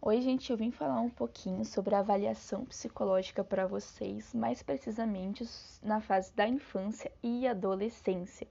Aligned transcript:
Oi, 0.00 0.20
gente, 0.20 0.52
eu 0.52 0.56
vim 0.56 0.70
falar 0.70 1.00
um 1.00 1.10
pouquinho 1.10 1.64
sobre 1.64 1.92
a 1.92 1.98
avaliação 1.98 2.64
psicológica 2.64 3.42
para 3.42 3.66
vocês, 3.66 4.32
mais 4.32 4.62
precisamente 4.62 5.44
na 5.82 6.00
fase 6.00 6.32
da 6.34 6.46
infância 6.46 7.10
e 7.20 7.48
adolescência. 7.48 8.46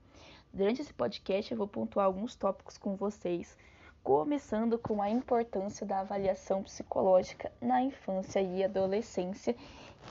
Durante 0.54 0.82
esse 0.82 0.94
podcast, 0.94 1.50
eu 1.50 1.58
vou 1.58 1.68
pontuar 1.68 2.06
alguns 2.06 2.36
tópicos 2.36 2.78
com 2.78 2.98
vocês, 2.98 3.58
começando 4.04 4.78
com 4.78 5.02
a 5.02 5.10
importância 5.10 5.88
da 5.88 6.02
avaliação 6.02 6.64
psicológica 6.64 7.50
na 7.62 7.82
infância 7.82 8.42
e 8.42 8.62
adolescência, 8.62 9.56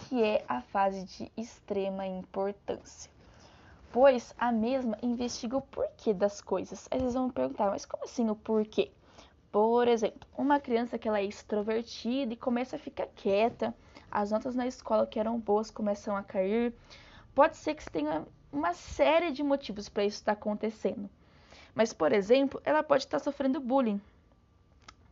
que 0.08 0.22
é 0.22 0.42
a 0.48 0.62
fase 0.62 1.04
de 1.04 1.30
extrema 1.36 2.06
importância. 2.06 3.10
Pois 3.92 4.34
a 4.38 4.50
mesma 4.50 4.96
investiga 5.02 5.58
o 5.58 5.62
porquê 5.62 6.14
das 6.14 6.40
coisas. 6.40 6.88
Aí 6.90 6.98
vocês 6.98 7.12
vão 7.12 7.26
me 7.26 7.32
perguntar, 7.32 7.70
mas 7.70 7.84
como 7.84 8.04
assim 8.04 8.30
o 8.30 8.34
porquê? 8.34 8.90
Por 9.56 9.88
exemplo, 9.88 10.28
uma 10.36 10.60
criança 10.60 10.98
que 10.98 11.08
ela 11.08 11.18
é 11.18 11.24
extrovertida 11.24 12.30
e 12.30 12.36
começa 12.36 12.76
a 12.76 12.78
ficar 12.78 13.06
quieta, 13.06 13.74
as 14.10 14.30
notas 14.30 14.54
na 14.54 14.66
escola 14.66 15.06
que 15.06 15.18
eram 15.18 15.40
boas 15.40 15.70
começam 15.70 16.14
a 16.14 16.22
cair. 16.22 16.74
Pode 17.34 17.56
ser 17.56 17.74
que 17.74 17.90
tenha 17.90 18.26
uma 18.52 18.74
série 18.74 19.32
de 19.32 19.42
motivos 19.42 19.88
para 19.88 20.04
isso 20.04 20.18
estar 20.18 20.32
acontecendo. 20.32 21.08
Mas, 21.74 21.94
por 21.94 22.12
exemplo, 22.12 22.60
ela 22.66 22.82
pode 22.82 23.04
estar 23.04 23.18
sofrendo 23.18 23.58
bullying. 23.58 23.98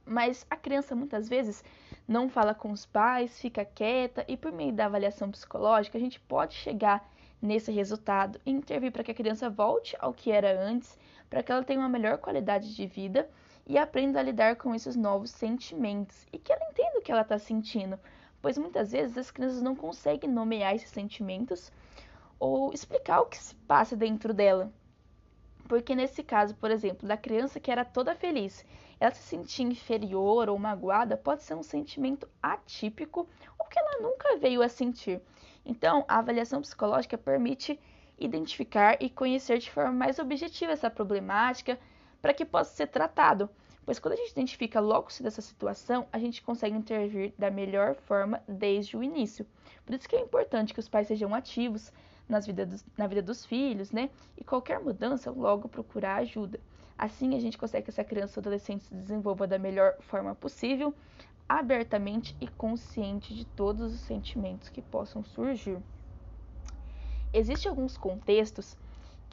Mas 0.05 0.45
a 0.50 0.56
criança 0.56 0.95
muitas 0.95 1.27
vezes 1.27 1.64
não 2.06 2.28
fala 2.28 2.55
com 2.55 2.70
os 2.70 2.84
pais, 2.84 3.41
fica 3.41 3.64
quieta 3.64 4.27
e 4.28 4.36
por 4.36 4.52
meio 4.52 4.74
da 4.74 4.84
avaliação 4.84 5.30
psicológica 5.30 5.97
a 5.97 6.00
gente 6.02 6.20
pode 6.20 6.52
chegar 6.52 7.02
nesse 7.41 7.72
resultado 7.72 8.38
e 8.45 8.50
intervir 8.50 8.92
para 8.92 9.02
que 9.02 9.11
a 9.11 9.14
criança 9.14 9.48
volte 9.48 9.97
ao 9.98 10.12
que 10.12 10.30
era 10.30 10.61
antes, 10.61 10.98
para 11.30 11.42
que 11.42 11.50
ela 11.50 11.64
tenha 11.64 11.80
uma 11.80 11.88
melhor 11.88 12.19
qualidade 12.19 12.77
de 12.77 12.86
vida 12.86 13.27
e 13.66 13.78
aprenda 13.78 14.20
a 14.20 14.23
lidar 14.23 14.56
com 14.56 14.74
esses 14.74 14.95
novos 14.95 15.30
sentimentos 15.30 16.27
e 16.32 16.38
que 16.38 16.52
ela 16.52 16.68
entenda 16.70 16.98
o 16.98 17.02
que 17.02 17.10
ela 17.10 17.22
está 17.22 17.38
sentindo, 17.38 17.98
pois 18.42 18.59
muitas 18.59 18.92
vezes 18.92 19.16
as 19.16 19.30
crianças 19.30 19.62
não 19.62 19.75
conseguem 19.75 20.30
nomear 20.30 20.75
esses 20.75 20.91
sentimentos 20.91 21.72
ou 22.39 22.72
explicar 22.72 23.20
o 23.20 23.27
que 23.27 23.39
se 23.39 23.55
passa 23.55 23.97
dentro 23.97 24.34
dela. 24.34 24.70
Porque 25.66 25.94
nesse 25.94 26.22
caso, 26.22 26.55
por 26.56 26.70
exemplo, 26.70 27.08
da 27.08 27.16
criança 27.16 27.58
que 27.58 27.70
era 27.70 27.84
toda 27.84 28.14
feliz, 28.14 28.64
ela 29.00 29.11
se 29.11 29.22
sentir 29.22 29.62
inferior 29.62 30.50
ou 30.50 30.58
magoada 30.58 31.17
pode 31.17 31.42
ser 31.42 31.55
um 31.55 31.62
sentimento 31.62 32.28
atípico 32.42 33.27
ou 33.58 33.67
que 33.67 33.78
ela 33.78 34.02
nunca 34.02 34.36
veio 34.36 34.61
a 34.61 34.69
sentir. 34.69 35.22
Então, 35.64 36.05
a 36.06 36.19
avaliação 36.19 36.61
psicológica 36.61 37.17
permite 37.17 37.80
identificar 38.19 38.98
e 39.00 39.08
conhecer 39.08 39.58
de 39.58 39.70
forma 39.70 39.92
mais 39.92 40.19
objetiva 40.19 40.72
essa 40.72 40.91
problemática, 40.91 41.78
para 42.25 42.33
que 42.33 42.47
possa 42.47 42.75
ser 42.75 42.86
tratado. 42.86 43.50
Pois 43.84 43.98
quando 43.98 44.14
a 44.14 44.17
gente 44.17 44.30
identifica 44.30 44.80
logo 44.80 45.12
se 45.12 45.22
dessa 45.22 45.42
situação, 45.42 46.06
a 46.11 46.19
gente 46.19 46.41
consegue 46.41 46.75
intervir 46.75 47.34
da 47.39 47.50
melhor 47.50 47.97
forma 47.97 48.42
desde 48.48 48.97
o 48.97 49.03
início. 49.03 49.47
Por 49.84 49.94
isso 49.94 50.08
que 50.08 50.17
é 50.17 50.20
importante 50.20 50.72
que 50.72 50.80
os 50.80 50.89
pais 50.89 51.06
sejam 51.06 51.34
ativos 51.34 51.92
nas 52.27 52.47
vida 52.47 52.64
dos, 52.64 52.83
na 52.97 53.06
vida 53.06 53.20
dos 53.20 53.45
filhos, 53.45 53.92
né? 53.92 54.08
E 54.39 54.42
qualquer 54.42 54.80
mudança, 54.80 55.30
logo 55.30 55.69
procurar 55.69 56.14
ajuda. 56.14 56.58
Assim 56.97 57.36
a 57.36 57.41
gente 57.41 57.58
consegue 57.58 57.84
que 57.84 57.91
essa 57.91 58.02
criança 58.02 58.41
ou 58.41 58.41
adolescente 58.41 58.84
se 58.84 58.95
desenvolva 58.95 59.47
da 59.47 59.58
melhor 59.58 59.95
forma 60.00 60.34
possível, 60.34 60.95
abertamente 61.47 62.34
e 62.41 62.48
consciente 62.48 63.34
de 63.34 63.45
todos 63.45 63.92
os 63.92 64.00
sentimentos 64.00 64.70
que 64.70 64.80
possam 64.80 65.22
surgir. 65.22 65.77
Existem 67.34 67.69
alguns 67.69 67.98
contextos 67.98 68.78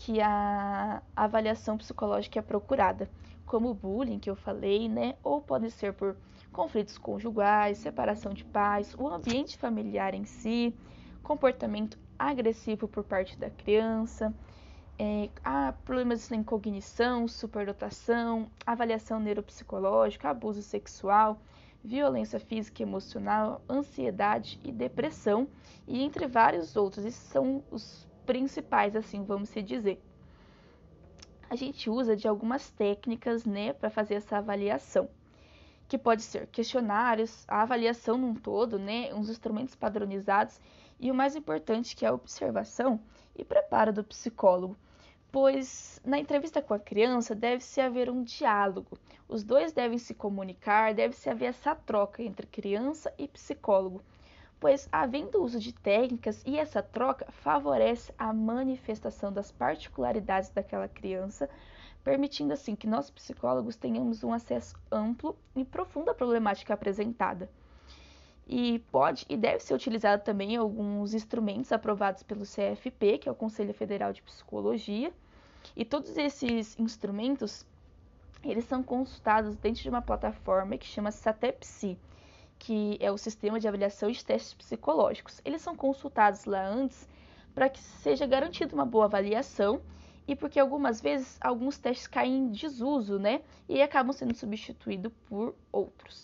que 0.04 0.20
a 0.20 1.02
avaliação 1.16 1.78
psicológica 1.78 2.40
é 2.40 2.42
procurada, 2.42 3.08
como 3.46 3.70
o 3.70 3.74
bullying 3.74 4.18
que 4.18 4.30
eu 4.30 4.36
falei, 4.36 4.90
né? 4.90 5.16
Ou 5.24 5.40
pode 5.40 5.70
ser 5.70 5.94
por 5.94 6.18
conflitos 6.52 6.98
conjugais, 6.98 7.78
separação 7.78 8.34
de 8.34 8.44
pais, 8.44 8.96
o 8.98 9.08
ambiente 9.08 9.58
familiar 9.58 10.16
em 10.16 10.26
si, 10.26 10.76
comportamento 11.22 12.00
agressivo 12.18 12.88
por 12.88 13.04
parte 13.04 13.38
da 13.38 13.52
criança, 13.52 14.34
é, 14.98 15.30
há 15.44 15.72
problemas 15.86 16.32
em 16.32 16.44
cognição, 16.44 17.28
superdotação, 17.28 18.50
avaliação 18.66 19.20
neuropsicológica, 19.20 20.30
abuso 20.30 20.64
sexual, 20.64 21.40
violência 21.84 22.40
física 22.40 22.82
e 22.82 22.86
emocional, 22.86 23.62
ansiedade 23.70 24.60
e 24.64 24.72
depressão, 24.72 25.48
e 25.88 26.02
entre 26.02 26.26
vários 26.28 26.76
outros. 26.76 27.06
Esses 27.06 27.22
são 27.22 27.64
os 27.72 28.08
principais, 28.26 28.96
assim, 28.96 29.24
vamos 29.24 29.50
se 29.50 29.62
dizer. 29.62 30.02
A 31.50 31.56
gente 31.56 31.90
usa 31.90 32.16
de 32.16 32.28
algumas 32.28 32.70
técnicas, 32.72 33.46
né, 33.46 33.74
para 33.74 33.90
fazer 33.90 34.16
essa 34.16 34.38
avaliação, 34.38 35.10
que 35.88 35.98
pode 35.98 36.22
ser 36.22 36.48
questionários, 36.48 37.44
a 37.48 37.62
avaliação 37.62 38.18
num 38.18 38.34
todo, 38.34 38.80
né, 38.80 39.14
uns 39.14 39.30
instrumentos 39.30 39.76
padronizados 39.76 40.60
e 41.00 41.12
o 41.12 41.16
mais 41.16 41.36
importante 41.36 41.96
que 41.96 42.06
é 42.06 42.10
a 42.10 42.14
observação 42.14 43.00
e 43.36 43.44
preparo 43.44 43.92
do 43.92 44.04
psicólogo. 44.04 44.78
Pois 45.32 46.00
na 46.06 46.20
entrevista 46.20 46.62
com 46.62 46.74
a 46.74 46.80
criança 46.80 47.34
deve-se 47.34 47.82
haver 47.82 48.10
um 48.10 48.24
diálogo. 48.24 48.98
Os 49.28 49.44
dois 49.44 49.72
devem 49.74 49.98
se 49.98 50.14
comunicar, 50.14 50.94
deve-se 50.94 51.30
haver 51.30 51.48
essa 51.48 51.74
troca 51.74 52.22
entre 52.22 52.48
criança 52.48 53.14
e 53.18 53.28
psicólogo 53.28 54.04
pois 54.62 54.88
havendo 54.92 55.42
uso 55.42 55.60
de 55.60 55.74
técnicas 55.74 56.44
e 56.46 56.58
essa 56.58 56.84
troca 56.84 57.26
favorece 57.32 58.14
a 58.16 58.32
manifestação 58.32 59.34
das 59.34 59.52
particularidades 59.52 60.52
daquela 60.52 60.88
criança, 60.88 61.50
permitindo 62.04 62.54
assim 62.54 62.76
que 62.76 62.86
nós 62.86 63.10
psicólogos 63.10 63.76
tenhamos 63.76 64.24
um 64.24 64.32
acesso 64.32 64.76
amplo 64.92 65.36
e 65.56 65.66
profundo 65.66 66.12
à 66.12 66.14
problemática 66.14 66.76
apresentada. 66.76 67.50
E 68.48 68.78
pode 68.92 69.26
e 69.28 69.36
deve 69.36 69.62
ser 69.64 69.74
utilizado 69.74 70.24
também 70.24 70.56
alguns 70.56 71.16
instrumentos 71.16 71.72
aprovados 71.72 72.22
pelo 72.22 72.46
CFP, 72.46 73.18
que 73.18 73.28
é 73.28 73.32
o 73.32 73.36
Conselho 73.36 73.74
Federal 73.74 74.14
de 74.14 74.22
Psicologia, 74.22 75.12
e 75.76 75.84
todos 75.84 76.16
esses 76.18 76.78
instrumentos 76.80 77.66
eles 78.44 78.66
são 78.66 78.84
consultados 78.84 79.56
dentro 79.56 79.82
de 79.82 79.90
uma 79.90 80.04
plataforma 80.04 80.78
que 80.78 80.86
chama 80.86 81.10
SATEPSI 81.10 81.98
que 82.62 82.96
é 83.00 83.12
o 83.12 83.18
sistema 83.18 83.60
de 83.60 83.68
avaliação 83.68 84.12
de 84.12 84.24
testes 84.24 84.54
psicológicos. 84.54 85.42
Eles 85.44 85.64
são 85.64 85.76
consultados 85.76 86.46
lá 86.46 86.64
antes 86.64 87.10
para 87.56 87.68
que 87.68 87.80
seja 87.80 88.28
garantida 88.28 88.76
uma 88.76 88.86
boa 88.86 89.06
avaliação 89.06 89.82
e 90.28 90.36
porque 90.36 90.60
algumas 90.60 91.02
vezes 91.02 91.40
alguns 91.42 91.80
testes 91.80 92.06
caem 92.06 92.38
em 92.38 92.52
desuso, 92.52 93.18
né? 93.18 93.42
E 93.68 93.82
acabam 93.82 94.14
sendo 94.14 94.36
substituídos 94.36 95.12
por 95.28 95.56
outros. 95.72 96.24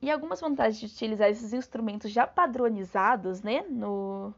E 0.00 0.12
algumas 0.12 0.40
vantagens 0.40 0.78
de 0.78 0.86
utilizar 0.86 1.28
esses 1.28 1.52
instrumentos 1.52 2.12
já 2.12 2.24
padronizados, 2.24 3.42
né, 3.42 3.64
no, 3.68 4.32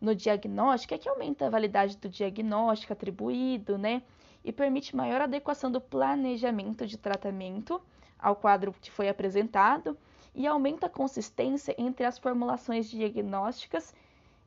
no 0.00 0.14
diagnóstico 0.14 0.94
é 0.94 0.98
que 0.98 1.08
aumenta 1.08 1.48
a 1.48 1.50
validade 1.50 1.96
do 1.96 2.08
diagnóstico 2.08 2.92
atribuído, 2.92 3.76
né? 3.76 4.00
E 4.44 4.52
permite 4.52 4.94
maior 4.94 5.20
adequação 5.22 5.72
do 5.72 5.80
planejamento 5.80 6.86
de 6.86 6.96
tratamento 6.96 7.82
ao 8.16 8.36
quadro 8.36 8.72
que 8.80 8.92
foi 8.92 9.08
apresentado 9.08 9.98
e 10.36 10.46
aumenta 10.46 10.86
a 10.86 10.90
consistência 10.90 11.74
entre 11.78 12.04
as 12.04 12.18
formulações 12.18 12.90
diagnósticas 12.90 13.94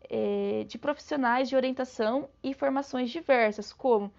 eh, 0.08 0.64
de 0.68 0.78
profissionais 0.78 1.50
de 1.50 1.56
orientação 1.56 2.30
e 2.44 2.54
formações 2.54 3.10
diversas, 3.10 3.74
como 3.74 4.14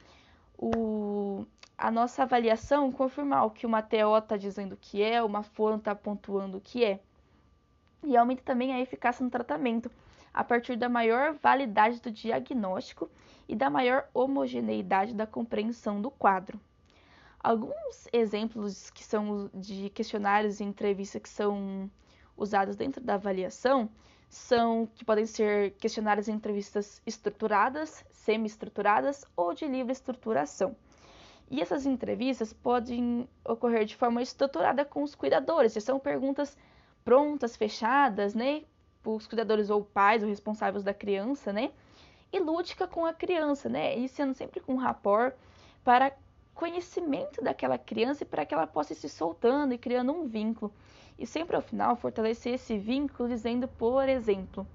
o, 0.58 1.46
a 1.78 1.88
nossa 1.88 2.24
avaliação 2.24 2.90
confirmar 2.90 3.46
o 3.46 3.50
que 3.50 3.64
uma 3.64 3.80
TO 3.82 4.18
está 4.18 4.36
dizendo 4.36 4.76
que 4.76 5.00
é, 5.00 5.22
uma 5.22 5.44
FON 5.44 5.76
está 5.76 5.94
pontuando 5.94 6.60
que 6.60 6.84
é. 6.84 6.98
E 8.02 8.16
aumenta 8.16 8.42
também 8.42 8.72
a 8.72 8.80
eficácia 8.80 9.24
no 9.24 9.30
tratamento, 9.30 9.88
a 10.34 10.42
partir 10.42 10.74
da 10.74 10.88
maior 10.88 11.34
validade 11.34 12.00
do 12.00 12.10
diagnóstico 12.10 13.08
e 13.48 13.54
da 13.54 13.70
maior 13.70 14.08
homogeneidade 14.12 15.14
da 15.14 15.26
compreensão 15.26 16.02
do 16.02 16.10
quadro. 16.10 16.60
Alguns 17.42 18.06
exemplos 18.12 18.90
que 18.90 19.02
são 19.02 19.50
de 19.54 19.88
questionários 19.90 20.60
e 20.60 20.64
entrevistas 20.64 21.22
que 21.22 21.28
são 21.28 21.90
usados 22.36 22.76
dentro 22.76 23.02
da 23.02 23.14
avaliação 23.14 23.88
são 24.28 24.86
que 24.86 25.04
podem 25.04 25.26
ser 25.26 25.72
questionários 25.72 26.28
e 26.28 26.32
entrevistas 26.32 27.02
estruturadas, 27.06 28.04
semi-estruturadas 28.12 29.24
ou 29.34 29.54
de 29.54 29.66
livre 29.66 29.90
estruturação. 29.90 30.76
E 31.50 31.60
essas 31.60 31.86
entrevistas 31.86 32.52
podem 32.52 33.28
ocorrer 33.44 33.84
de 33.84 33.96
forma 33.96 34.22
estruturada 34.22 34.84
com 34.84 35.02
os 35.02 35.14
cuidadores, 35.14 35.72
são 35.82 35.98
perguntas 35.98 36.56
prontas, 37.04 37.56
fechadas, 37.56 38.34
né? 38.34 38.62
Os 39.04 39.26
cuidadores 39.26 39.70
ou 39.70 39.82
pais 39.82 40.22
ou 40.22 40.28
responsáveis 40.28 40.84
da 40.84 40.94
criança, 40.94 41.52
né? 41.52 41.72
E 42.32 42.38
lúdica 42.38 42.86
com 42.86 43.04
a 43.04 43.12
criança, 43.12 43.68
né? 43.68 44.06
Sendo 44.06 44.34
sempre 44.34 44.60
com 44.60 44.76
rapport 44.76 45.34
para 45.82 46.12
conhecimento 46.60 47.42
daquela 47.42 47.78
criança 47.78 48.26
para 48.26 48.44
que 48.44 48.52
ela 48.52 48.66
possa 48.66 48.92
ir 48.92 48.96
se 48.96 49.08
soltando 49.08 49.72
e 49.72 49.78
criando 49.78 50.12
um 50.12 50.26
vínculo. 50.26 50.70
E 51.18 51.26
sempre 51.26 51.56
ao 51.56 51.62
final 51.62 51.96
fortalecer 51.96 52.52
esse 52.52 52.76
vínculo 52.76 53.30
dizendo, 53.30 53.66
por 53.66 54.06
exemplo, 54.06 54.66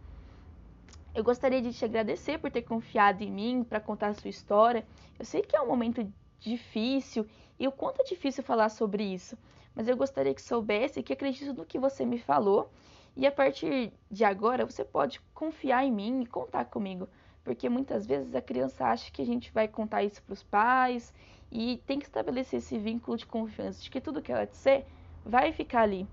eu 1.14 1.24
gostaria 1.24 1.62
de 1.62 1.72
te 1.72 1.86
agradecer 1.86 2.40
por 2.40 2.50
ter 2.50 2.64
confiado 2.64 3.22
em 3.22 3.30
mim 3.32 3.64
para 3.64 3.80
contar 3.80 4.08
a 4.08 4.14
sua 4.16 4.32
história. 4.32 4.84
Eu 5.20 5.26
sei 5.26 5.44
que 5.44 5.56
é 5.56 5.62
um 5.62 5.68
momento 5.68 6.12
difícil 6.40 7.24
e 7.60 7.68
o 7.68 7.72
quanto 7.72 8.02
é 8.02 8.04
difícil 8.04 8.44
falar 8.44 8.70
sobre 8.70 9.04
isso, 9.04 9.38
mas 9.76 9.88
eu 9.88 9.96
gostaria 9.96 10.34
que 10.34 10.42
soubesse 10.42 11.04
que 11.04 11.14
acredito 11.14 11.54
no 11.54 11.68
que 11.68 11.78
você 11.78 12.04
me 12.04 12.18
falou 12.18 12.68
e 13.16 13.28
a 13.28 13.32
partir 13.32 13.94
de 14.10 14.26
agora 14.26 14.66
você 14.66 14.84
pode 14.84 15.22
confiar 15.36 15.86
em 15.86 15.92
mim 15.92 16.24
e 16.24 16.26
contar 16.26 16.66
comigo, 16.66 17.08
porque 17.44 17.70
muitas 17.70 18.08
vezes 18.08 18.34
a 18.34 18.42
criança 18.42 18.86
acha 18.86 19.12
que 19.12 19.22
a 19.22 19.26
gente 19.26 19.52
vai 19.54 19.68
contar 19.68 20.04
isso 20.04 20.22
para 20.24 20.34
os 20.34 20.42
pais 20.42 21.14
e 21.52 21.82
tem 21.86 22.00
que 22.00 22.06
estabelecer 22.06 22.60
esse 22.60 22.78
vínculo 22.78 23.18
de 23.18 23.26
confiança 23.26 23.82
de 23.82 23.90
que 23.90 24.02
tudo 24.02 24.22
que 24.22 24.32
ela 24.32 24.46
disser 24.46 24.86
vai 25.24 25.52
ficar 25.52 25.82
ali. 25.82 26.08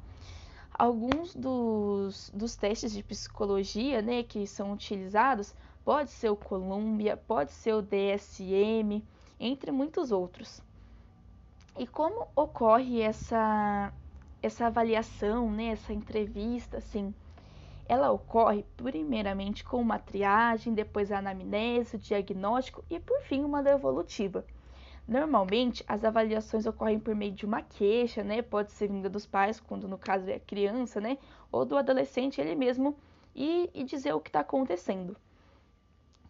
Alguns 0.72 1.34
dos, 1.34 2.30
dos 2.34 2.56
testes 2.56 2.92
de 2.92 3.02
psicologia 3.02 4.00
né, 4.00 4.22
que 4.22 4.46
são 4.46 4.72
utilizados 4.72 5.54
pode 5.84 6.10
ser 6.10 6.30
o 6.30 6.36
Columbia, 6.36 7.16
pode 7.16 7.52
ser 7.52 7.74
o 7.74 7.82
DSM, 7.82 9.02
entre 9.38 9.70
muitos 9.70 10.12
outros. 10.12 10.62
E 11.78 11.86
como 11.86 12.28
ocorre 12.36 13.00
essa, 13.00 13.92
essa 14.42 14.66
avaliação, 14.66 15.50
né, 15.50 15.66
essa 15.66 15.92
entrevista, 15.92 16.78
assim? 16.78 17.14
Ela 17.88 18.10
ocorre 18.12 18.64
primeiramente 18.76 19.64
com 19.64 19.80
uma 19.80 19.98
triagem, 19.98 20.72
depois 20.72 21.10
a 21.10 21.18
anamnese, 21.18 21.96
o 21.96 21.98
diagnóstico 21.98 22.84
e 22.88 23.00
por 23.00 23.20
fim 23.22 23.42
uma 23.42 23.62
devolutiva. 23.62 24.44
Normalmente, 25.06 25.84
as 25.88 26.04
avaliações 26.04 26.64
ocorrem 26.64 27.00
por 27.00 27.14
meio 27.14 27.32
de 27.32 27.44
uma 27.44 27.60
queixa, 27.62 28.22
né? 28.22 28.40
Pode 28.40 28.72
ser 28.72 28.88
vinda 28.88 29.10
dos 29.10 29.26
pais, 29.26 29.58
quando 29.58 29.88
no 29.88 29.98
caso 29.98 30.30
é 30.30 30.36
a 30.36 30.40
criança, 30.40 31.00
né? 31.00 31.18
Ou 31.50 31.64
do 31.64 31.76
adolescente 31.76 32.40
ele 32.40 32.54
mesmo 32.54 32.96
e, 33.34 33.68
e 33.74 33.84
dizer 33.84 34.12
o 34.14 34.20
que 34.20 34.28
está 34.28 34.40
acontecendo. 34.40 35.16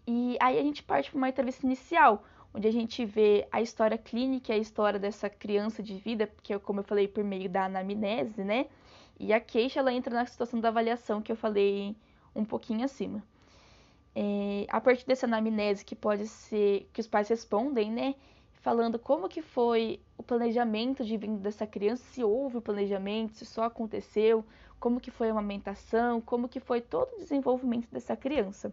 E 0.07 0.37
aí 0.41 0.59
a 0.59 0.63
gente 0.63 0.83
parte 0.83 1.11
para 1.11 1.19
uma 1.19 1.29
entrevista 1.29 1.67
inicial, 1.67 2.25
onde 2.55 2.67
a 2.67 2.73
gente 2.73 3.05
vê 3.05 3.47
a 3.53 3.61
história 3.61 3.97
clínica, 3.97 4.53
a 4.53 4.59
história 4.59 4.99
dessa 4.99 5.29
criança 5.29 5.83
de 5.83 5.95
vida, 5.95 6.29
que 6.43 6.53
é 6.53 6.59
como 6.59 6.81
eu 6.81 6.85
falei 6.85 7.07
por 7.07 7.23
meio 7.23 7.49
da 7.49 7.67
anamnese, 7.67 8.43
né? 8.43 8.67
E 9.19 9.33
a 9.33 9.41
queixa 9.41 9.81
ela 9.81 9.93
entra 9.93 10.15
na 10.15 10.27
situação 10.27 10.61
da 10.61 10.69
avaliação 10.69 11.23
que 11.23 11.31
eu 11.31 11.37
falei 11.37 11.95
um 12.35 12.45
pouquinho 12.45 12.85
acima. 12.85 13.23
É, 14.15 14.67
a 14.69 14.81
partir 14.81 15.07
dessa 15.07 15.27
anamnese 15.27 15.85
que 15.85 15.95
pode 15.95 16.27
ser 16.27 16.89
que 16.93 17.01
os 17.01 17.07
pais 17.07 17.29
respondem, 17.29 17.91
né? 17.91 18.15
Falando 18.63 18.99
como 18.99 19.29
que 19.29 19.43
foi 19.43 20.01
o 20.17 20.23
planejamento 20.23 21.05
de 21.05 21.17
vinda 21.17 21.41
dessa 21.41 21.67
criança, 21.67 22.05
se 22.13 22.23
houve 22.23 22.59
o 22.59 22.63
planejamento, 22.63 23.35
se 23.35 23.45
só 23.45 23.65
aconteceu, 23.65 24.45
como 24.79 25.01
que 25.01 25.11
foi 25.11 25.29
a 25.29 25.33
amamentação, 25.33 26.21
como 26.21 26.49
que 26.49 26.61
foi 26.61 26.81
todo 26.81 27.13
o 27.13 27.19
desenvolvimento 27.19 27.89
dessa 27.91 28.17
criança. 28.17 28.73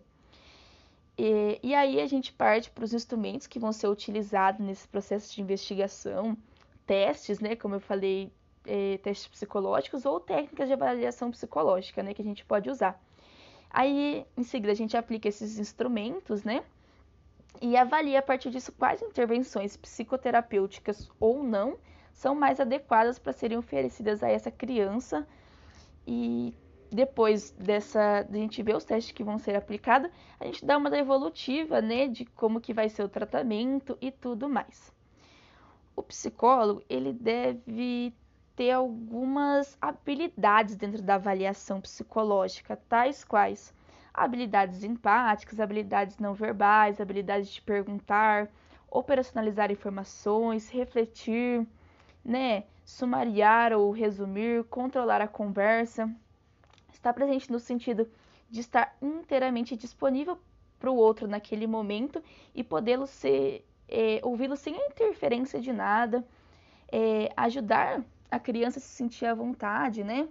E, 1.17 1.59
e 1.63 1.75
aí 1.75 1.99
a 1.99 2.05
gente 2.05 2.31
parte 2.31 2.69
para 2.69 2.83
os 2.83 2.93
instrumentos 2.93 3.47
que 3.47 3.59
vão 3.59 3.73
ser 3.73 3.87
utilizados 3.87 4.65
nesse 4.65 4.87
processo 4.87 5.33
de 5.35 5.41
investigação, 5.41 6.37
testes, 6.85 7.39
né, 7.39 7.55
como 7.55 7.75
eu 7.75 7.79
falei, 7.79 8.31
é, 8.65 8.99
testes 8.99 9.27
psicológicos 9.27 10.05
ou 10.05 10.19
técnicas 10.19 10.67
de 10.67 10.73
avaliação 10.73 11.31
psicológica, 11.31 12.03
né, 12.03 12.13
que 12.13 12.21
a 12.21 12.25
gente 12.25 12.45
pode 12.45 12.69
usar. 12.69 13.03
Aí, 13.71 14.25
em 14.37 14.43
seguida, 14.43 14.71
a 14.71 14.75
gente 14.75 14.95
aplica 14.95 15.27
esses 15.27 15.57
instrumentos, 15.57 16.43
né, 16.43 16.63
e 17.61 17.75
avalia 17.75 18.19
a 18.19 18.21
partir 18.21 18.49
disso 18.49 18.71
quais 18.71 19.01
intervenções 19.01 19.75
psicoterapêuticas 19.75 21.09
ou 21.19 21.43
não 21.43 21.77
são 22.13 22.35
mais 22.35 22.59
adequadas 22.59 23.17
para 23.17 23.33
serem 23.33 23.57
oferecidas 23.57 24.21
a 24.23 24.29
essa 24.29 24.51
criança. 24.51 25.27
E 26.05 26.53
depois 26.91 27.51
dessa, 27.51 28.23
de 28.23 28.37
a 28.37 28.41
gente 28.41 28.63
ver 28.63 28.75
os 28.75 28.83
testes 28.83 29.11
que 29.11 29.23
vão 29.23 29.37
ser 29.37 29.55
aplicados, 29.55 30.11
a 30.39 30.45
gente 30.45 30.65
dá 30.65 30.77
uma 30.77 30.89
devolutiva, 30.89 31.81
né, 31.81 32.07
de 32.07 32.25
como 32.25 32.59
que 32.59 32.73
vai 32.73 32.89
ser 32.89 33.03
o 33.03 33.09
tratamento 33.09 33.97
e 34.01 34.11
tudo 34.11 34.49
mais. 34.49 34.91
O 35.95 36.01
psicólogo, 36.01 36.83
ele 36.89 37.13
deve 37.13 38.13
ter 38.55 38.71
algumas 38.71 39.77
habilidades 39.81 40.75
dentro 40.75 41.01
da 41.01 41.15
avaliação 41.15 41.79
psicológica, 41.79 42.75
tais 42.89 43.23
quais 43.23 43.73
habilidades 44.13 44.83
empáticas, 44.83 45.59
habilidades 45.59 46.17
não 46.17 46.33
verbais, 46.33 46.99
habilidades 46.99 47.49
de 47.49 47.61
perguntar, 47.61 48.49
operacionalizar 48.89 49.71
informações, 49.71 50.69
refletir, 50.69 51.65
né, 52.23 52.63
sumariar 52.83 53.73
ou 53.73 53.91
resumir, 53.91 54.63
controlar 54.65 55.21
a 55.21 55.27
conversa, 55.27 56.09
estar 56.91 57.13
presente 57.13 57.51
no 57.51 57.59
sentido 57.59 58.09
de 58.49 58.61
estar 58.61 58.95
inteiramente 59.01 59.75
disponível 59.75 60.37
para 60.79 60.89
o 60.89 60.95
outro 60.95 61.27
naquele 61.27 61.67
momento 61.67 62.23
e 62.55 62.63
podê-lo 62.63 63.05
ser 63.05 63.65
é, 63.87 64.19
ouvi-lo 64.23 64.55
sem 64.55 64.75
interferência 64.75 65.59
de 65.59 65.73
nada, 65.73 66.25
é, 66.91 67.31
ajudar 67.35 68.03
a 68.29 68.39
criança 68.39 68.79
a 68.79 68.81
se 68.81 68.89
sentir 68.89 69.25
à 69.25 69.33
vontade, 69.33 70.03
né? 70.03 70.27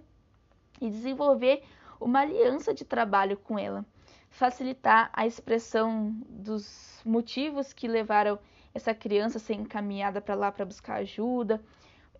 E 0.79 0.89
desenvolver 0.89 1.63
uma 1.99 2.21
aliança 2.21 2.73
de 2.73 2.85
trabalho 2.85 3.37
com 3.37 3.57
ela, 3.57 3.85
facilitar 4.29 5.09
a 5.13 5.25
expressão 5.25 6.15
dos 6.27 7.01
motivos 7.05 7.73
que 7.73 7.87
levaram 7.87 8.39
essa 8.73 8.93
criança 8.93 9.37
a 9.37 9.41
ser 9.41 9.55
encaminhada 9.55 10.21
para 10.21 10.35
lá 10.35 10.51
para 10.51 10.65
buscar 10.65 10.95
ajuda, 10.95 11.61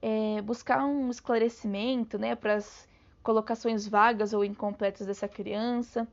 é, 0.01 0.41
buscar 0.41 0.83
um 0.85 1.09
esclarecimento 1.09 2.17
né, 2.17 2.35
para 2.35 2.55
as 2.55 2.87
colocações 3.21 3.87
vagas 3.87 4.33
ou 4.33 4.43
incompletas 4.43 5.05
dessa 5.05 5.27
criança. 5.27 6.07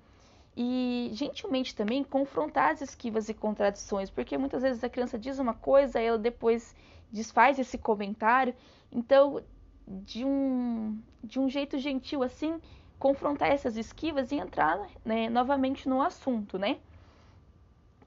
E 0.58 1.10
gentilmente 1.12 1.74
também 1.74 2.02
confrontar 2.02 2.72
as 2.72 2.80
esquivas 2.80 3.28
e 3.28 3.34
contradições, 3.34 4.08
porque 4.08 4.38
muitas 4.38 4.62
vezes 4.62 4.82
a 4.82 4.88
criança 4.88 5.18
diz 5.18 5.38
uma 5.38 5.52
coisa, 5.52 6.00
ela 6.00 6.16
depois 6.16 6.74
desfaz 7.12 7.58
esse 7.58 7.76
comentário, 7.76 8.54
então 8.90 9.42
de 9.86 10.24
um, 10.24 10.98
de 11.22 11.38
um 11.38 11.48
jeito 11.48 11.78
gentil 11.78 12.22
assim, 12.22 12.58
confrontar 12.98 13.50
essas 13.50 13.76
esquivas 13.76 14.32
e 14.32 14.36
entrar 14.36 14.78
né, 15.04 15.28
novamente 15.28 15.88
no 15.88 16.00
assunto, 16.02 16.58
né? 16.58 16.78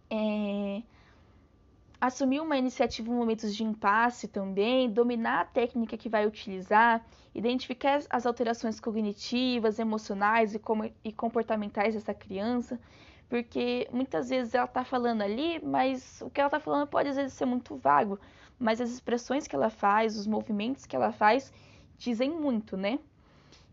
É... 0.10 0.82
Assumir 2.02 2.40
uma 2.40 2.58
iniciativa 2.58 3.10
em 3.10 3.14
momentos 3.14 3.54
de 3.54 3.64
impasse 3.64 4.28
também, 4.28 4.90
dominar 4.90 5.42
a 5.42 5.46
técnica 5.46 5.98
que 5.98 6.08
vai 6.08 6.26
utilizar, 6.26 7.06
identificar 7.36 8.02
as 8.10 8.26
alterações 8.26 8.80
cognitivas, 8.80 9.80
emocionais 9.80 10.56
e, 10.56 10.62
e 11.04 11.12
comportamentais 11.12 11.94
dessa 11.96 12.14
criança, 12.14 12.80
porque 13.28 13.88
muitas 13.92 14.30
vezes 14.30 14.56
ela 14.56 14.66
está 14.66 14.86
falando 14.86 15.22
ali, 15.22 15.60
mas 15.64 16.22
o 16.22 16.30
que 16.30 16.40
ela 16.40 16.48
está 16.48 16.60
falando 16.60 16.88
pode 16.88 17.10
às 17.10 17.18
vezes 17.18 17.34
ser 17.34 17.46
muito 17.46 17.76
vago, 17.76 18.18
mas 18.58 18.80
as 18.80 18.90
expressões 18.90 19.46
que 19.46 19.56
ela 19.56 19.70
faz, 19.70 20.18
os 20.18 20.26
movimentos 20.26 20.86
que 20.86 20.96
ela 20.96 21.12
faz, 21.12 21.52
dizem 21.98 22.32
muito, 22.32 22.78
né? 22.78 22.98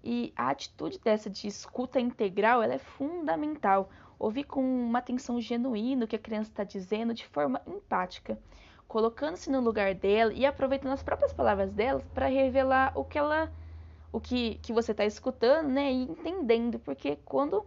E 0.08 0.32
a 0.36 0.50
atitude 0.50 1.00
dessa 1.00 1.28
de 1.28 1.48
escuta 1.48 1.98
integral 1.98 2.62
ela 2.62 2.74
é 2.74 2.78
fundamental. 2.78 3.90
Ouvir 4.20 4.44
com 4.44 4.62
uma 4.62 5.00
atenção 5.00 5.40
genuína 5.40 6.04
o 6.04 6.06
que 6.06 6.14
a 6.14 6.18
criança 6.18 6.48
está 6.48 6.62
dizendo 6.62 7.12
de 7.12 7.26
forma 7.26 7.60
empática, 7.66 8.38
colocando-se 8.86 9.50
no 9.50 9.60
lugar 9.60 9.96
dela 9.96 10.32
e 10.32 10.46
aproveitando 10.46 10.92
as 10.92 11.02
próprias 11.02 11.32
palavras 11.32 11.72
dela 11.72 12.04
para 12.14 12.26
revelar 12.28 12.92
o 12.94 13.04
que 13.04 13.18
ela, 13.18 13.52
o 14.12 14.20
que, 14.20 14.60
que 14.62 14.72
você 14.72 14.92
está 14.92 15.04
escutando, 15.04 15.70
né? 15.70 15.90
E 15.90 16.04
entendendo, 16.04 16.78
porque 16.78 17.18
quando 17.24 17.66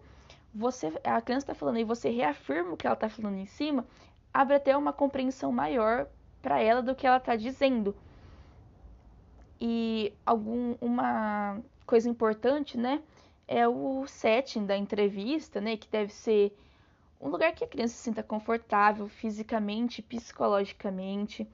você 0.55 0.93
a 1.03 1.21
criança 1.21 1.43
está 1.43 1.53
falando 1.53 1.79
e 1.79 1.83
você 1.83 2.09
reafirma 2.09 2.71
o 2.71 2.77
que 2.77 2.87
ela 2.87 2.93
está 2.93 3.09
falando 3.09 3.37
em 3.37 3.47
cima, 3.47 3.85
abre 4.33 4.55
até 4.55 4.77
uma 4.77 4.93
compreensão 4.93 5.51
maior 5.51 6.07
para 6.41 6.61
ela 6.61 6.81
do 6.81 6.95
que 6.95 7.05
ela 7.05 7.17
está 7.17 7.35
dizendo. 7.35 7.93
E 9.59 10.13
algum 10.25 10.77
uma 10.79 11.61
coisa 11.89 12.07
importante, 12.07 12.77
né, 12.77 13.01
é 13.47 13.67
o 13.67 14.05
setting 14.05 14.63
da 14.63 14.77
entrevista, 14.77 15.59
né, 15.59 15.75
que 15.75 15.89
deve 15.89 16.13
ser 16.13 16.55
um 17.19 17.29
lugar 17.29 17.51
que 17.51 17.63
a 17.63 17.67
criança 17.67 17.95
se 17.95 18.03
sinta 18.03 18.21
confortável 18.21 19.07
fisicamente, 19.07 20.03
psicologicamente. 20.03 21.47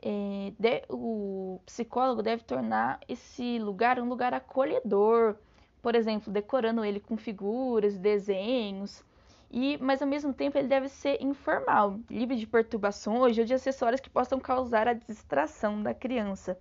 É, 0.00 0.52
de, 0.58 0.84
o 0.88 1.60
psicólogo 1.66 2.22
deve 2.22 2.44
tornar 2.44 2.98
esse 3.06 3.58
lugar 3.58 4.00
um 4.00 4.08
lugar 4.08 4.32
acolhedor, 4.32 5.36
por 5.82 5.94
exemplo, 5.94 6.32
decorando 6.32 6.82
ele 6.82 6.98
com 6.98 7.18
figuras, 7.18 7.98
desenhos, 7.98 9.04
e 9.50 9.76
mas 9.82 10.00
ao 10.00 10.08
mesmo 10.08 10.32
tempo 10.32 10.56
ele 10.56 10.68
deve 10.68 10.88
ser 10.88 11.22
informal, 11.22 12.00
livre 12.08 12.36
de 12.36 12.46
perturbações 12.46 13.36
ou 13.36 13.44
de 13.44 13.52
acessórios 13.52 14.00
que 14.00 14.08
possam 14.08 14.40
causar 14.40 14.88
a 14.88 14.94
distração 14.94 15.82
da 15.82 15.92
criança. 15.92 16.58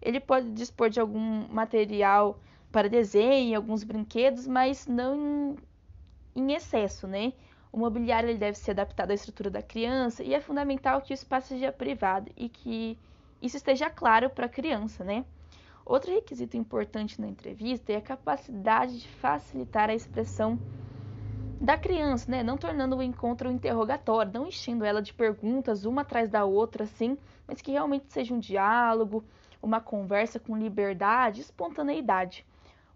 Ele 0.00 0.20
pode 0.20 0.50
dispor 0.52 0.88
de 0.88 1.00
algum 1.00 1.46
material 1.48 2.38
para 2.72 2.88
desenho, 2.88 3.56
alguns 3.56 3.82
brinquedos, 3.84 4.46
mas 4.46 4.86
não 4.86 5.56
em, 6.34 6.52
excesso, 6.52 7.06
né? 7.06 7.32
O 7.72 7.78
mobiliário 7.78 8.28
ele 8.28 8.38
deve 8.38 8.58
ser 8.58 8.72
adaptado 8.72 9.10
à 9.10 9.14
estrutura 9.14 9.50
da 9.50 9.62
criança 9.62 10.22
e 10.22 10.34
é 10.34 10.40
fundamental 10.40 11.00
que 11.00 11.12
o 11.12 11.14
espaço 11.14 11.48
seja 11.48 11.70
privado 11.70 12.30
e 12.36 12.48
que 12.48 12.98
isso 13.40 13.56
esteja 13.56 13.88
claro 13.88 14.30
para 14.30 14.46
a 14.46 14.48
criança, 14.48 15.04
né? 15.04 15.24
Outro 15.84 16.12
requisito 16.12 16.56
importante 16.56 17.20
na 17.20 17.28
entrevista 17.28 17.92
é 17.92 17.96
a 17.96 18.00
capacidade 18.00 19.00
de 19.00 19.08
facilitar 19.08 19.90
a 19.90 19.94
expressão 19.94 20.58
da 21.60 21.76
criança, 21.76 22.30
né? 22.30 22.42
Não 22.42 22.56
tornando 22.56 22.96
o 22.96 23.02
encontro 23.02 23.48
um 23.48 23.52
interrogatório, 23.52 24.32
não 24.32 24.46
enchendo 24.46 24.84
ela 24.84 25.02
de 25.02 25.12
perguntas 25.12 25.84
uma 25.84 26.02
atrás 26.02 26.30
da 26.30 26.44
outra, 26.44 26.84
assim, 26.84 27.18
mas 27.46 27.60
que 27.60 27.72
realmente 27.72 28.06
seja 28.08 28.32
um 28.32 28.38
diálogo, 28.38 29.24
uma 29.62 29.80
conversa 29.80 30.38
com 30.38 30.56
liberdade 30.56 31.40
e 31.40 31.42
espontaneidade. 31.42 32.46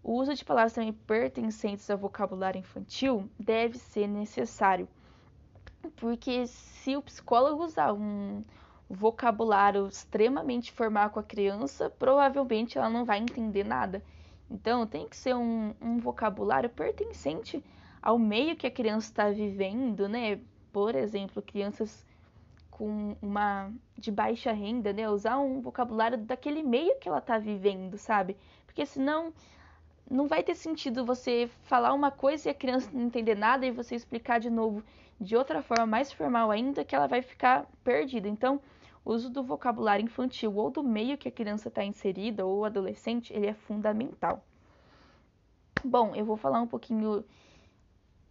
O 0.03 0.13
uso 0.13 0.33
de 0.33 0.45
palavras 0.45 0.73
também 0.73 0.93
pertencentes 0.93 1.89
ao 1.89 1.97
vocabulário 1.97 2.59
infantil 2.59 3.29
deve 3.39 3.77
ser 3.77 4.07
necessário, 4.07 4.87
porque 5.95 6.45
se 6.47 6.95
o 6.95 7.01
psicólogo 7.01 7.63
usar 7.63 7.93
um 7.93 8.43
vocabulário 8.89 9.87
extremamente 9.87 10.71
formal 10.71 11.09
com 11.09 11.19
a 11.19 11.23
criança, 11.23 11.89
provavelmente 11.89 12.77
ela 12.77 12.89
não 12.89 13.03
vai 13.03 13.19
entender 13.19 13.63
nada. 13.63 14.03
Então, 14.49 14.85
tem 14.85 15.07
que 15.07 15.17
ser 15.17 15.35
um, 15.35 15.73
um 15.81 15.97
vocabulário 15.97 16.69
pertencente 16.69 17.63
ao 18.01 18.19
meio 18.19 18.55
que 18.55 18.67
a 18.67 18.71
criança 18.71 19.07
está 19.07 19.29
vivendo, 19.31 20.07
né? 20.07 20.39
Por 20.71 20.93
exemplo, 20.93 21.41
crianças 21.41 22.05
com 22.77 23.15
uma 23.21 23.71
de 23.97 24.11
baixa 24.11 24.51
renda, 24.51 24.91
né? 24.91 25.09
Usar 25.09 25.37
um 25.39 25.61
vocabulário 25.61 26.17
daquele 26.17 26.61
meio 26.61 26.99
que 26.99 27.07
ela 27.07 27.19
está 27.19 27.37
vivendo, 27.37 27.97
sabe? 27.97 28.35
Porque 28.65 28.85
senão 28.85 29.33
não 30.11 30.27
vai 30.27 30.43
ter 30.43 30.55
sentido 30.55 31.05
você 31.05 31.49
falar 31.63 31.93
uma 31.93 32.11
coisa 32.11 32.49
e 32.49 32.51
a 32.51 32.53
criança 32.53 32.89
não 32.93 33.03
entender 33.03 33.33
nada 33.33 33.65
e 33.65 33.71
você 33.71 33.95
explicar 33.95 34.41
de 34.41 34.49
novo 34.49 34.83
de 35.19 35.37
outra 35.37 35.63
forma 35.63 35.85
mais 35.85 36.11
formal 36.11 36.51
ainda 36.51 36.83
que 36.83 36.93
ela 36.93 37.07
vai 37.07 37.21
ficar 37.21 37.65
perdida. 37.81 38.27
Então, 38.27 38.59
o 39.05 39.13
uso 39.13 39.29
do 39.29 39.41
vocabulário 39.41 40.03
infantil 40.03 40.53
ou 40.57 40.69
do 40.69 40.83
meio 40.83 41.17
que 41.17 41.29
a 41.29 41.31
criança 41.31 41.69
está 41.69 41.81
inserida 41.81 42.45
ou 42.45 42.65
adolescente, 42.65 43.31
ele 43.31 43.47
é 43.47 43.53
fundamental. 43.53 44.43
Bom, 45.81 46.13
eu 46.13 46.25
vou 46.25 46.35
falar 46.35 46.59
um 46.59 46.67
pouquinho 46.67 47.23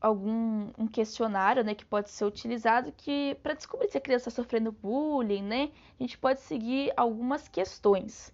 algum 0.04 0.68
um 0.78 0.87
questionário, 0.87 1.64
né, 1.64 1.75
que 1.75 1.84
pode 1.84 2.11
ser 2.11 2.26
utilizado 2.26 2.92
que 2.92 3.37
para 3.42 3.54
descobrir 3.54 3.88
se 3.88 3.96
a 3.96 4.00
criança 4.00 4.28
está 4.28 4.42
sofrendo 4.42 4.70
bullying, 4.70 5.42
né, 5.42 5.70
a 5.99 6.02
gente 6.02 6.18
pode 6.18 6.40
seguir 6.40 6.92
algumas 6.96 7.49
questões. 7.49 8.32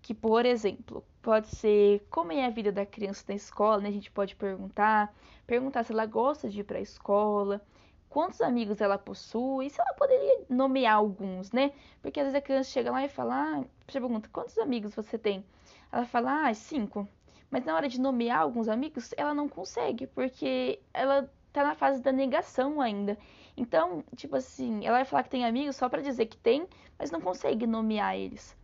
Que, 0.00 0.14
por 0.14 0.46
exemplo, 0.46 1.04
pode 1.22 1.48
ser 1.48 2.04
como 2.10 2.32
é 2.32 2.46
a 2.46 2.50
vida 2.50 2.72
da 2.72 2.84
criança 2.86 3.24
na 3.28 3.34
escola, 3.34 3.82
né? 3.82 3.88
A 3.88 3.92
gente 3.92 4.10
pode 4.10 4.34
perguntar, 4.34 5.14
perguntar 5.46 5.84
se 5.84 5.92
ela 5.92 6.06
gosta 6.06 6.48
de 6.48 6.60
ir 6.60 6.64
para 6.64 6.78
a 6.78 6.80
escola, 6.80 7.62
quantos 8.08 8.40
amigos 8.40 8.80
ela 8.80 8.98
possui, 8.98 9.70
se 9.70 9.80
ela 9.80 9.94
poderia 9.94 10.44
nomear 10.48 10.96
alguns, 10.96 11.52
né? 11.52 11.72
Porque 12.00 12.20
às 12.20 12.26
vezes 12.26 12.38
a 12.38 12.42
criança 12.42 12.70
chega 12.70 12.90
lá 12.90 13.04
e 13.04 13.08
fala, 13.08 13.34
ah, 13.60 13.64
você 13.86 14.00
pergunta, 14.00 14.28
quantos 14.32 14.58
amigos 14.58 14.94
você 14.94 15.18
tem? 15.18 15.44
Ela 15.92 16.06
fala, 16.06 16.48
ah, 16.48 16.54
cinco. 16.54 17.06
Mas 17.52 17.66
na 17.66 17.76
hora 17.76 17.86
de 17.86 18.00
nomear 18.00 18.40
alguns 18.40 18.66
amigos, 18.66 19.12
ela 19.14 19.34
não 19.34 19.46
consegue, 19.46 20.06
porque 20.06 20.80
ela 20.94 21.30
tá 21.52 21.62
na 21.62 21.74
fase 21.74 22.00
da 22.00 22.10
negação 22.10 22.80
ainda. 22.80 23.18
Então, 23.54 24.02
tipo 24.16 24.34
assim, 24.34 24.86
ela 24.86 24.96
vai 24.96 25.04
falar 25.04 25.22
que 25.22 25.28
tem 25.28 25.44
amigos 25.44 25.76
só 25.76 25.86
para 25.86 26.00
dizer 26.00 26.24
que 26.24 26.36
tem, 26.38 26.66
mas 26.98 27.10
não 27.10 27.20
consegue 27.20 27.66
nomear 27.66 28.16
eles. 28.16 28.56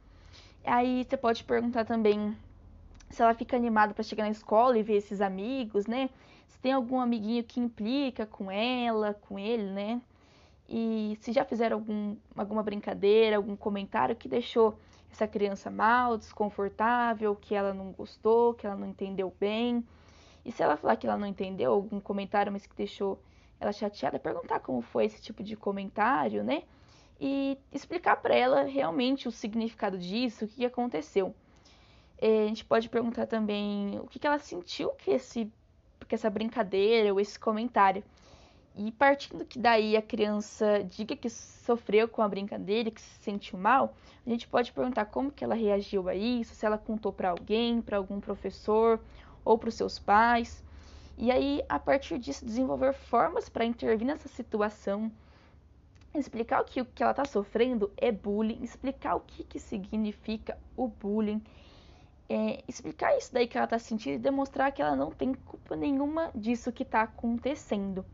Aí 0.65 1.05
você 1.05 1.19
pode 1.19 1.45
perguntar 1.45 1.85
também 1.85 2.35
se 3.11 3.21
ela 3.21 3.35
fica 3.35 3.59
animada 3.59 3.93
para 3.93 4.03
chegar 4.03 4.25
na 4.25 4.31
escola 4.31 4.79
e 4.79 4.83
ver 4.83 4.97
esses 4.97 5.21
amigos, 5.21 5.87
né? 5.87 6.09
Se 6.49 6.59
tem 6.59 6.73
algum 6.73 6.99
amiguinho 6.99 7.45
que 7.45 7.61
implica 7.61 8.25
com 8.25 8.51
ela, 8.51 9.13
com 9.13 9.39
ele, 9.39 9.71
né? 9.71 10.01
E 10.67 11.19
se 11.21 11.31
já 11.31 11.45
fizeram 11.45 11.77
algum, 11.77 12.17
alguma 12.35 12.63
brincadeira, 12.63 13.37
algum 13.37 13.55
comentário 13.55 14.17
que 14.17 14.29
deixou 14.29 14.79
essa 15.11 15.27
criança 15.27 15.71
mal, 15.71 16.17
desconfortável, 16.17 17.35
que 17.35 17.55
ela 17.55 17.73
não 17.73 17.93
gostou, 17.93 18.55
que 18.55 18.67
ela 18.67 18.77
não 18.77 18.87
entendeu 18.87 19.33
bem. 19.39 19.85
E 20.45 20.53
se 20.53 20.63
ela 20.63 20.77
falar 20.77 20.97
que 20.97 21.07
ela 21.07 21.17
não 21.17 21.27
entendeu 21.27 21.73
algum 21.73 22.01
comentário, 22.01 22.53
mas 22.53 22.67
que 22.67 22.75
deixou 22.77 23.21
ela 23.61 23.73
chateada, 23.73 24.19
perguntar 24.19 24.61
como 24.61 24.81
foi 24.81 25.07
esse 25.07 25.21
tipo 25.21 25.43
de 25.43 25.57
comentário, 25.57 26.45
né? 26.45 26.63
E 27.21 27.59
explicar 27.73 28.17
para 28.17 28.35
ela 28.35 28.63
realmente 28.63 29.27
o 29.27 29.33
significado 29.33 29.99
disso, 29.99 30.45
o 30.45 30.49
que 30.49 30.65
aconteceu. 30.65 31.35
É, 32.21 32.45
a 32.45 32.49
gente 32.49 32.65
pode 32.65 32.89
perguntar 32.89 33.27
também 33.27 33.99
o 34.01 34.07
que 34.07 34.25
ela 34.27 34.39
sentiu 34.39 34.91
que 34.91 35.11
esse 35.11 35.53
que 36.07 36.15
essa 36.15 36.31
brincadeira 36.31 37.13
ou 37.13 37.21
esse 37.21 37.39
comentário. 37.39 38.03
E 38.81 38.93
partindo 38.93 39.45
que 39.45 39.59
daí 39.59 39.97
a 39.97 40.03
criança 40.03 40.85
diga 40.85 41.17
que 41.17 41.29
sofreu 41.29 42.07
com 42.07 42.23
a 42.23 42.29
brincadeira, 42.29 42.93
que 42.93 43.01
se 43.01 43.19
sentiu 43.21 43.59
mal, 43.59 43.93
a 44.25 44.31
gente 44.31 44.47
pode 44.47 44.71
perguntar 44.71 45.07
como 45.07 45.33
que 45.33 45.43
ela 45.43 45.57
reagiu 45.57 46.09
a 46.09 46.15
isso, 46.15 46.55
se 46.55 46.65
ela 46.65 46.79
contou 46.79 47.13
para 47.13 47.31
alguém, 47.31 47.83
para 47.83 47.97
algum 47.97 48.21
professor 48.21 49.01
ou 49.45 49.59
para 49.59 49.69
os 49.69 49.75
seus 49.75 49.99
pais. 49.99 50.63
E 51.17 51.33
aí, 51.33 51.61
a 51.69 51.77
partir 51.81 52.21
disso, 52.21 52.47
desenvolver 52.47 52.93
formas 52.93 53.49
para 53.49 53.65
intervir 53.65 54.07
nessa 54.07 54.29
situação, 54.29 55.11
explicar 56.15 56.61
o 56.61 56.65
que, 56.65 56.81
o 56.81 56.85
que 56.85 57.03
ela 57.03 57.11
está 57.11 57.25
sofrendo 57.25 57.91
é 57.97 58.13
bullying, 58.13 58.63
explicar 58.63 59.17
o 59.17 59.21
que, 59.21 59.43
que 59.43 59.59
significa 59.59 60.57
o 60.77 60.87
bullying, 60.87 61.43
é, 62.29 62.63
explicar 62.69 63.19
isso 63.19 63.35
daí 63.35 63.49
que 63.49 63.59
ela 63.59 63.65
está 63.65 63.81
sentindo 63.81 64.15
e 64.15 64.19
demonstrar 64.19 64.71
que 64.71 64.81
ela 64.81 64.95
não 64.95 65.11
tem 65.11 65.35
culpa 65.35 65.75
nenhuma 65.75 66.31
disso 66.33 66.71
que 66.71 66.85
está 66.85 67.03
acontecendo. 67.03 68.07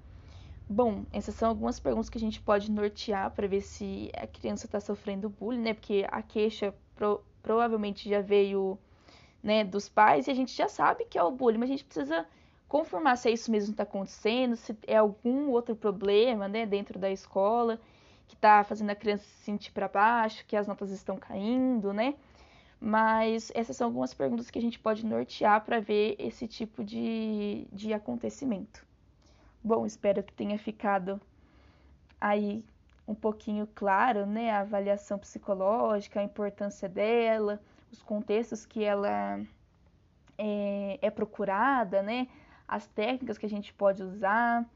Bom, 0.68 1.04
essas 1.12 1.34
são 1.34 1.50
algumas 1.50 1.78
perguntas 1.78 2.08
que 2.08 2.16
a 2.16 2.20
gente 2.20 2.40
pode 2.40 2.70
nortear 2.70 3.30
para 3.30 3.46
ver 3.46 3.60
se 3.60 4.10
a 4.16 4.26
criança 4.26 4.66
está 4.66 4.80
sofrendo 4.80 5.28
bullying, 5.28 5.60
né? 5.60 5.74
Porque 5.74 6.06
a 6.10 6.22
queixa 6.22 6.74
pro, 6.94 7.22
provavelmente 7.42 8.08
já 8.08 8.20
veio 8.22 8.78
né, 9.42 9.62
dos 9.62 9.88
pais 9.88 10.26
e 10.26 10.30
a 10.30 10.34
gente 10.34 10.54
já 10.56 10.68
sabe 10.68 11.04
que 11.04 11.18
é 11.18 11.22
o 11.22 11.30
bullying, 11.30 11.58
mas 11.58 11.68
a 11.68 11.72
gente 11.72 11.84
precisa 11.84 12.26
confirmar 12.66 13.18
se 13.18 13.28
é 13.28 13.32
isso 13.32 13.50
mesmo 13.50 13.68
que 13.68 13.74
está 13.74 13.82
acontecendo, 13.82 14.56
se 14.56 14.76
é 14.86 14.96
algum 14.96 15.50
outro 15.50 15.76
problema 15.76 16.48
né, 16.48 16.64
dentro 16.64 16.98
da 16.98 17.10
escola 17.10 17.78
que 18.26 18.34
está 18.34 18.64
fazendo 18.64 18.90
a 18.90 18.94
criança 18.94 19.24
se 19.24 19.44
sentir 19.44 19.70
para 19.70 19.86
baixo, 19.86 20.46
que 20.46 20.56
as 20.56 20.66
notas 20.66 20.90
estão 20.90 21.16
caindo, 21.18 21.92
né? 21.92 22.14
Mas 22.80 23.52
essas 23.54 23.76
são 23.76 23.88
algumas 23.88 24.14
perguntas 24.14 24.50
que 24.50 24.58
a 24.58 24.62
gente 24.62 24.78
pode 24.78 25.04
nortear 25.04 25.62
para 25.64 25.80
ver 25.80 26.16
esse 26.18 26.48
tipo 26.48 26.82
de, 26.82 27.66
de 27.72 27.92
acontecimento. 27.92 28.84
Bom, 29.66 29.86
espero 29.86 30.22
que 30.22 30.34
tenha 30.34 30.58
ficado 30.58 31.18
aí 32.20 32.62
um 33.08 33.14
pouquinho 33.14 33.66
claro, 33.74 34.26
né, 34.26 34.50
a 34.50 34.60
avaliação 34.60 35.18
psicológica, 35.18 36.20
a 36.20 36.22
importância 36.22 36.86
dela, 36.86 37.58
os 37.90 38.02
contextos 38.02 38.66
que 38.66 38.84
ela 38.84 39.40
é, 40.36 40.98
é 41.00 41.10
procurada, 41.10 42.02
né, 42.02 42.28
as 42.68 42.86
técnicas 42.88 43.38
que 43.38 43.46
a 43.46 43.48
gente 43.48 43.72
pode 43.72 44.02
usar, 44.02 44.68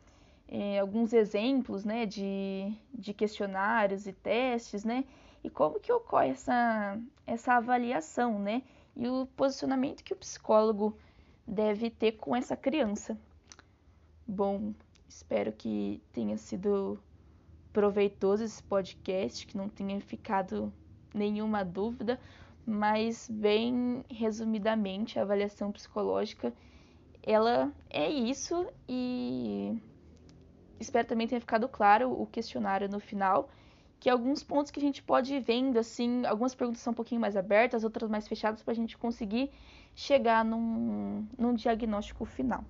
é, 0.48 0.78
alguns 0.78 1.12
exemplos, 1.12 1.84
né, 1.84 2.06
de, 2.06 2.72
de 2.94 3.12
questionários 3.12 4.06
e 4.06 4.12
testes, 4.14 4.84
né, 4.84 5.04
e 5.44 5.50
como 5.50 5.78
que 5.78 5.92
ocorre 5.92 6.30
essa, 6.30 6.98
essa 7.26 7.52
avaliação, 7.52 8.38
né, 8.38 8.62
e 8.96 9.06
o 9.06 9.26
posicionamento 9.36 10.02
que 10.02 10.14
o 10.14 10.16
psicólogo 10.16 10.96
deve 11.46 11.90
ter 11.90 12.12
com 12.12 12.34
essa 12.34 12.56
criança. 12.56 13.18
Bom, 14.30 14.74
espero 15.08 15.50
que 15.50 16.02
tenha 16.12 16.36
sido 16.36 17.02
proveitoso 17.72 18.44
esse 18.44 18.62
podcast, 18.62 19.46
que 19.46 19.56
não 19.56 19.70
tenha 19.70 19.98
ficado 20.02 20.70
nenhuma 21.14 21.64
dúvida, 21.64 22.20
mas 22.66 23.26
bem 23.30 24.04
resumidamente, 24.10 25.18
a 25.18 25.22
avaliação 25.22 25.72
psicológica 25.72 26.52
ela 27.22 27.72
é 27.88 28.10
isso 28.10 28.70
e 28.86 29.80
espero 30.78 31.08
também 31.08 31.26
tenha 31.26 31.40
ficado 31.40 31.66
claro 31.66 32.12
o 32.12 32.26
questionário 32.26 32.86
no 32.86 33.00
final, 33.00 33.48
que 33.98 34.10
alguns 34.10 34.42
pontos 34.42 34.70
que 34.70 34.78
a 34.78 34.82
gente 34.82 35.02
pode 35.02 35.36
ir 35.36 35.40
vendo, 35.40 35.78
assim, 35.78 36.26
algumas 36.26 36.54
perguntas 36.54 36.82
são 36.82 36.90
um 36.90 36.94
pouquinho 36.94 37.20
mais 37.20 37.34
abertas, 37.34 37.82
outras 37.82 38.10
mais 38.10 38.28
fechadas, 38.28 38.62
para 38.62 38.72
a 38.72 38.76
gente 38.76 38.98
conseguir 38.98 39.50
chegar 39.94 40.44
num, 40.44 41.26
num 41.38 41.54
diagnóstico 41.54 42.26
final. 42.26 42.62